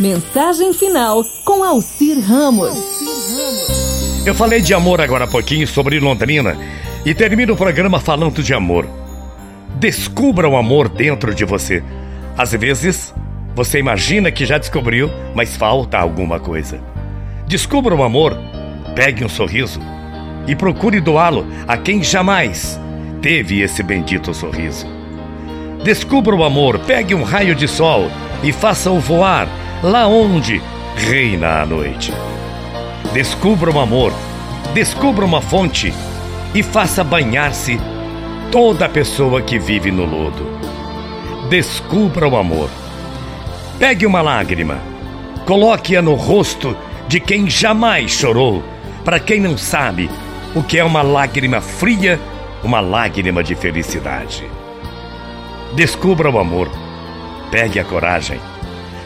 Mensagem 0.00 0.72
final 0.72 1.24
com 1.44 1.62
Alcir 1.62 2.18
Ramos. 2.18 2.74
Eu 4.26 4.34
falei 4.34 4.60
de 4.60 4.74
amor 4.74 5.00
agora 5.00 5.22
há 5.22 5.26
pouquinho 5.28 5.68
sobre 5.68 6.00
Londrina 6.00 6.58
e 7.06 7.14
termino 7.14 7.54
o 7.54 7.56
programa 7.56 8.00
falando 8.00 8.42
de 8.42 8.52
amor. 8.52 8.88
Descubra 9.76 10.48
o 10.48 10.56
amor 10.56 10.88
dentro 10.88 11.32
de 11.32 11.44
você. 11.44 11.80
Às 12.36 12.50
vezes, 12.50 13.14
você 13.54 13.78
imagina 13.78 14.32
que 14.32 14.44
já 14.44 14.58
descobriu, 14.58 15.08
mas 15.32 15.56
falta 15.56 15.96
alguma 15.96 16.40
coisa. 16.40 16.80
Descubra 17.46 17.94
o 17.94 18.02
amor, 18.02 18.36
pegue 18.96 19.24
um 19.24 19.28
sorriso 19.28 19.78
e 20.48 20.56
procure 20.56 21.00
doá-lo 21.00 21.46
a 21.68 21.76
quem 21.76 22.02
jamais 22.02 22.80
teve 23.22 23.60
esse 23.60 23.80
bendito 23.80 24.34
sorriso. 24.34 24.88
Descubra 25.84 26.34
o 26.34 26.42
amor, 26.42 26.80
pegue 26.80 27.14
um 27.14 27.22
raio 27.22 27.54
de 27.54 27.68
sol 27.68 28.10
e 28.42 28.50
faça-o 28.50 28.98
voar 28.98 29.48
lá 29.84 30.06
onde 30.06 30.62
reina 30.96 31.60
a 31.60 31.66
noite. 31.66 32.10
Descubra 33.12 33.70
um 33.70 33.78
amor, 33.78 34.14
descubra 34.72 35.26
uma 35.26 35.42
fonte 35.42 35.92
e 36.54 36.62
faça 36.62 37.04
banhar-se 37.04 37.78
toda 38.50 38.88
pessoa 38.88 39.42
que 39.42 39.58
vive 39.58 39.90
no 39.90 40.06
lodo. 40.06 40.48
Descubra 41.50 42.26
o 42.26 42.34
amor. 42.34 42.70
Pegue 43.78 44.06
uma 44.06 44.22
lágrima, 44.22 44.78
coloque-a 45.44 46.00
no 46.00 46.14
rosto 46.14 46.74
de 47.06 47.20
quem 47.20 47.50
jamais 47.50 48.10
chorou, 48.10 48.64
para 49.04 49.20
quem 49.20 49.38
não 49.38 49.58
sabe 49.58 50.08
o 50.54 50.62
que 50.62 50.78
é 50.78 50.84
uma 50.84 51.02
lágrima 51.02 51.60
fria, 51.60 52.18
uma 52.62 52.80
lágrima 52.80 53.44
de 53.44 53.54
felicidade. 53.54 54.44
Descubra 55.74 56.30
o 56.30 56.38
amor, 56.38 56.70
pegue 57.50 57.78
a 57.78 57.84
coragem 57.84 58.40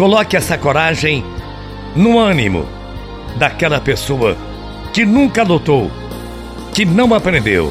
Coloque 0.00 0.34
essa 0.34 0.56
coragem 0.56 1.22
no 1.94 2.18
ânimo 2.18 2.66
daquela 3.38 3.78
pessoa 3.78 4.34
que 4.94 5.04
nunca 5.04 5.42
lutou, 5.42 5.90
que 6.72 6.86
não 6.86 7.12
aprendeu 7.12 7.70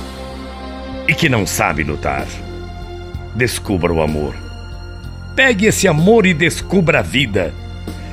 e 1.07 1.15
que 1.15 1.27
não 1.27 1.47
sabe 1.47 1.81
lutar. 1.81 2.27
Descubra 3.33 3.91
o 3.91 3.99
amor. 3.99 4.35
Pegue 5.35 5.65
esse 5.65 5.87
amor 5.87 6.27
e 6.27 6.35
descubra 6.35 6.99
a 6.99 7.01
vida. 7.01 7.51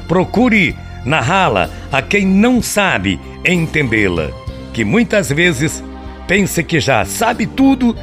Procure 0.08 0.74
narrá-la 1.04 1.68
a 1.92 2.00
quem 2.00 2.24
não 2.24 2.62
sabe 2.62 3.20
entendê-la, 3.44 4.30
que 4.72 4.82
muitas 4.82 5.28
vezes 5.28 5.84
pensa 6.26 6.62
que 6.62 6.80
já 6.80 7.04
sabe 7.04 7.46
tudo 7.46 7.94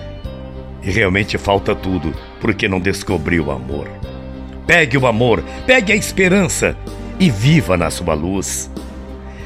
e 0.84 0.92
realmente 0.92 1.40
falta 1.40 1.74
tudo 1.74 2.14
porque 2.40 2.68
não 2.68 2.80
descobriu 2.80 3.46
o 3.46 3.52
amor. 3.52 4.13
Pegue 4.66 4.98
o 4.98 5.06
amor, 5.06 5.44
pegue 5.66 5.92
a 5.92 5.96
esperança 5.96 6.76
e 7.20 7.30
viva 7.30 7.76
na 7.76 7.90
sua 7.90 8.14
luz. 8.14 8.72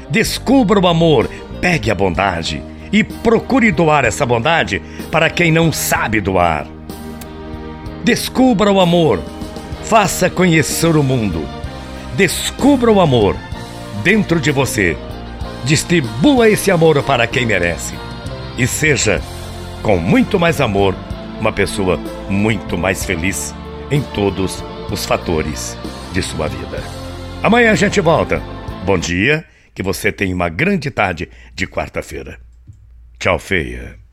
Descubra 0.08 0.78
o 0.78 0.86
amor, 0.86 1.28
pegue 1.60 1.90
a 1.90 1.94
bondade 1.94 2.62
e 2.92 3.02
procure 3.02 3.70
doar 3.72 4.04
essa 4.04 4.24
bondade 4.24 4.80
para 5.10 5.28
quem 5.28 5.52
não 5.52 5.72
sabe 5.72 6.20
doar. 6.20 6.66
Descubra 8.04 8.72
o 8.72 8.80
amor, 8.80 9.20
faça 9.82 10.30
conhecer 10.30 10.96
o 10.96 11.02
mundo. 11.02 11.46
Descubra 12.14 12.90
o 12.90 13.00
amor 13.00 13.36
dentro 14.02 14.40
de 14.40 14.50
você. 14.50 14.96
Distribua 15.64 16.48
esse 16.48 16.70
amor 16.70 17.02
para 17.02 17.26
quem 17.26 17.44
merece. 17.44 17.94
E 18.56 18.66
seja, 18.66 19.20
com 19.82 19.98
muito 19.98 20.38
mais 20.38 20.60
amor, 20.60 20.94
uma 21.40 21.52
pessoa 21.52 21.98
muito 22.28 22.78
mais 22.78 23.04
feliz 23.04 23.54
em 23.90 24.00
todos 24.00 24.62
os 24.62 24.77
os 24.90 25.04
fatores 25.04 25.76
de 26.12 26.22
sua 26.22 26.48
vida. 26.48 26.82
Amanhã 27.42 27.72
a 27.72 27.74
gente 27.74 28.00
volta. 28.00 28.40
Bom 28.84 28.98
dia, 28.98 29.44
que 29.74 29.82
você 29.82 30.10
tenha 30.10 30.34
uma 30.34 30.48
grande 30.48 30.90
tarde 30.90 31.28
de 31.54 31.66
quarta-feira. 31.66 32.40
Tchau, 33.18 33.38
feia. 33.38 34.07